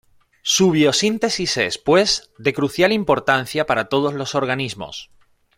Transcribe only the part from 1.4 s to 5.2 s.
es, pues, de crucial importancia para todos los organismos.